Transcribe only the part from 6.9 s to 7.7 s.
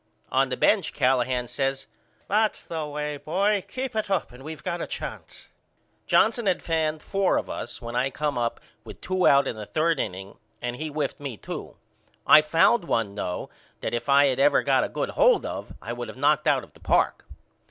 four of